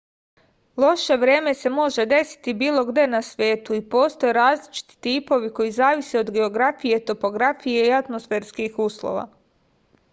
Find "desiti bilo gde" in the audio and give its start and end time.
2.13-3.03